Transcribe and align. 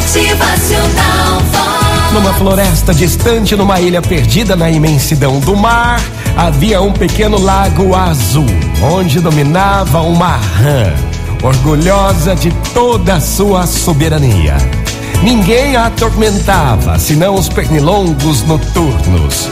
Motivacional 0.00 1.40
Vox. 1.52 2.12
Numa 2.14 2.32
floresta 2.32 2.94
distante, 2.94 3.54
numa 3.54 3.80
ilha 3.80 4.00
perdida 4.00 4.56
na 4.56 4.70
imensidão 4.70 5.38
do 5.40 5.54
mar, 5.54 6.00
havia 6.34 6.80
um 6.80 6.90
pequeno 6.90 7.38
lago 7.38 7.94
azul, 7.94 8.46
onde 8.82 9.20
dominava 9.20 10.00
uma 10.00 10.36
rã, 10.36 10.94
orgulhosa 11.42 12.34
de 12.34 12.50
toda 12.72 13.16
a 13.16 13.20
sua 13.20 13.66
soberania. 13.66 14.56
Ninguém 15.22 15.76
a 15.76 15.86
atormentava, 15.86 16.98
senão 16.98 17.34
os 17.34 17.50
pernilongos 17.50 18.42
noturnos. 18.44 19.50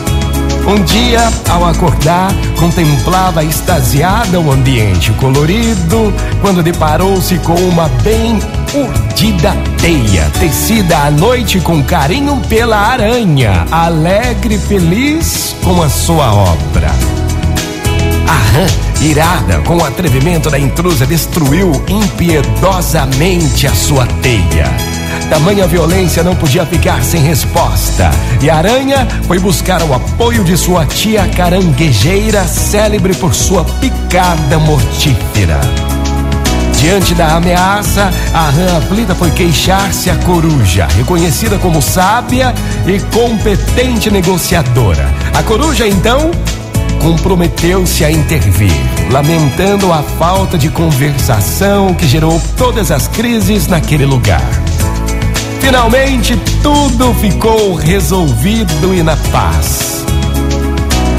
Um 0.69 0.85
dia, 0.85 1.32
ao 1.48 1.64
acordar, 1.64 2.30
contemplava 2.59 3.43
extasiada 3.43 4.39
o 4.39 4.53
ambiente 4.53 5.11
colorido, 5.12 6.12
quando 6.43 6.62
deparou-se 6.62 7.39
com 7.39 7.55
uma 7.55 7.89
bem 8.03 8.39
urdida 8.75 9.57
teia, 9.81 10.31
tecida 10.39 10.99
à 10.99 11.11
noite 11.11 11.59
com 11.59 11.82
carinho 11.82 12.36
pela 12.50 12.76
aranha, 12.76 13.64
alegre 13.71 14.57
e 14.57 14.59
feliz 14.59 15.57
com 15.64 15.82
a 15.82 15.89
sua 15.89 16.35
obra. 16.35 16.90
A 18.29 19.03
irada 19.03 19.61
com 19.61 19.79
o 19.79 19.85
atrevimento 19.85 20.50
da 20.50 20.59
intrusa, 20.59 21.07
destruiu 21.07 21.73
impiedosamente 21.89 23.67
a 23.67 23.75
sua 23.75 24.07
teia. 24.21 24.97
Tamanha 25.29 25.67
violência 25.67 26.22
não 26.22 26.35
podia 26.35 26.64
ficar 26.64 27.03
sem 27.03 27.22
resposta. 27.22 28.11
E 28.40 28.48
a 28.48 28.57
aranha 28.57 29.07
foi 29.26 29.39
buscar 29.39 29.82
o 29.82 29.94
apoio 29.94 30.43
de 30.44 30.57
sua 30.57 30.86
tia 30.86 31.26
caranguejeira, 31.29 32.47
célebre 32.47 33.14
por 33.14 33.34
sua 33.34 33.64
picada 33.64 34.58
mortífera. 34.58 35.61
Diante 36.78 37.12
da 37.12 37.34
ameaça, 37.34 38.08
a 38.33 38.50
rã 38.50 38.78
aflita 38.78 39.12
foi 39.12 39.31
queixar-se 39.33 40.08
à 40.11 40.14
coruja, 40.14 40.86
reconhecida 40.97 41.59
como 41.59 41.83
sábia 41.83 42.55
e 42.86 43.00
competente 43.12 44.11
negociadora. 44.11 45.12
A 45.34 45.42
coruja, 45.42 45.89
então, 45.89 46.31
comprometeu-se 47.03 48.05
a 48.05 48.11
intervir, 48.11 48.73
lamentando 49.11 49.92
a 49.92 50.03
falta 50.03 50.56
de 50.56 50.69
conversação 50.69 51.95
que 51.95 52.06
gerou 52.06 52.41
todas 52.56 52.92
as 52.92 53.09
crises 53.09 53.67
naquele 53.67 54.06
lugar. 54.06 54.42
Finalmente, 55.61 56.37
tudo 56.62 57.14
ficou 57.14 57.75
resolvido 57.75 58.95
e 58.95 59.03
na 59.03 59.17
paz. 59.31 60.05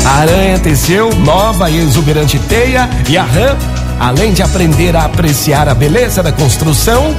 A 0.06 0.22
aranha 0.22 0.60
teceu 0.60 1.14
nova 1.16 1.70
e 1.70 1.78
exuberante 1.78 2.40
teia 2.40 2.90
e 3.08 3.18
a 3.18 3.24
rã, 3.24 3.56
além 4.00 4.34
de 4.34 4.42
aprender 4.42 4.96
a 4.96 5.06
apreciar 5.06 5.70
a 5.70 5.76
beleza 5.76 6.24
da 6.24 6.32
construção, 6.32 7.16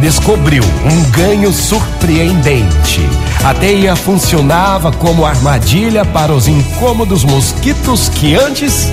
descobriu 0.00 0.64
um 0.84 1.10
ganho 1.10 1.52
surpreendente. 1.52 3.00
A 3.44 3.54
teia 3.54 3.94
funcionava 3.94 4.90
como 4.90 5.24
armadilha 5.24 6.04
para 6.04 6.32
os 6.32 6.48
incômodos 6.48 7.22
mosquitos 7.22 8.08
que 8.08 8.34
antes 8.34 8.88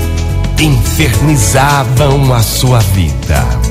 infernizavam 0.59 2.33
a 2.33 2.41
sua 2.41 2.79
vida. 2.79 3.66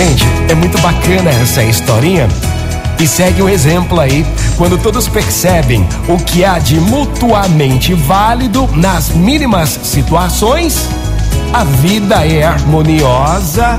Gente, 0.00 0.24
é 0.48 0.54
muito 0.54 0.80
bacana 0.80 1.28
essa 1.28 1.62
historinha. 1.62 2.26
E 2.98 3.06
segue 3.06 3.42
o 3.42 3.48
exemplo 3.50 4.00
aí, 4.00 4.24
quando 4.56 4.78
todos 4.78 5.06
percebem 5.06 5.86
o 6.08 6.16
que 6.16 6.42
há 6.42 6.58
de 6.58 6.80
mutuamente 6.80 7.92
válido 7.92 8.66
nas 8.72 9.10
mínimas 9.10 9.78
situações, 9.84 10.88
a 11.52 11.64
vida 11.64 12.26
é 12.26 12.44
harmoniosa 12.44 13.78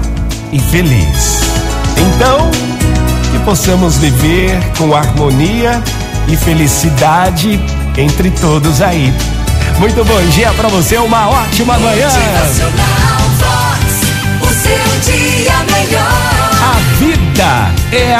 e 0.53 0.59
feliz. 0.59 1.41
Então, 1.97 2.51
que 3.31 3.39
possamos 3.43 3.97
viver 3.97 4.59
com 4.77 4.93
harmonia 4.95 5.81
e 6.27 6.37
felicidade 6.37 7.59
entre 7.97 8.29
todos 8.29 8.79
aí. 8.79 9.11
Muito 9.79 10.05
bom 10.05 10.21
dia 10.29 10.53
para 10.53 10.69
você, 10.69 10.99
uma 10.99 11.29
ótima 11.29 11.79
manhã. 11.79 12.09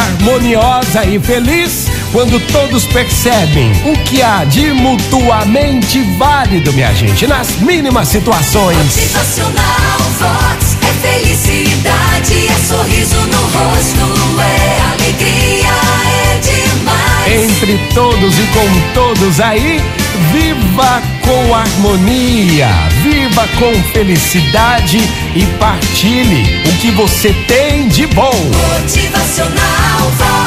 Harmoniosa 0.02 1.06
e 1.06 1.20
feliz 1.20 1.88
quando 2.12 2.40
todos 2.52 2.86
percebem 2.86 3.72
o 3.86 3.94
que 4.04 4.22
há 4.22 4.44
de 4.44 4.72
mutuamente 4.74 6.02
válido, 6.18 6.74
minha 6.74 6.94
gente, 6.94 7.26
nas 7.28 7.56
mínimas 7.58 8.08
situações. 8.08 8.78
Motivacional 8.78 10.00
Vox. 10.20 10.78
É 10.82 10.94
felicidade, 11.08 12.48
é 12.48 12.68
sorriso 12.68 13.16
no 13.16 13.42
rosto, 13.42 14.42
é 14.42 14.82
alegria, 14.94 15.70
é 16.08 16.40
demais. 16.40 17.50
Entre 17.52 17.78
todos 17.94 18.38
e 18.38 18.48
com 18.48 18.94
todos 18.94 19.40
aí, 19.40 19.82
viva 20.32 21.02
com 21.22 21.56
harmonia, 21.56 22.70
viva 23.22 23.48
com 23.60 23.84
felicidade 23.92 24.98
e 25.36 25.46
partilhe 25.60 26.44
o 26.68 26.78
que 26.80 26.90
você 26.90 27.32
tem 27.48 27.88
de 27.88 28.08
bom. 28.08 28.34
Motivacional. 28.80 30.41